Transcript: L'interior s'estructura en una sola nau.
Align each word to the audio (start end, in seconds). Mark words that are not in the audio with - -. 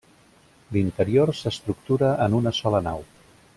L'interior 0.77 1.33
s'estructura 1.41 2.11
en 2.27 2.41
una 2.41 2.57
sola 2.63 2.83
nau. 2.91 3.07